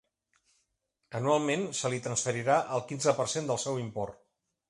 Anualment 1.19 1.65
se 1.81 1.91
li 1.93 2.01
transferirà 2.07 2.57
el 2.77 2.83
quinze 2.93 3.15
per 3.19 3.29
cent 3.37 3.51
del 3.51 3.63
seu 3.67 3.79
import. 3.85 4.19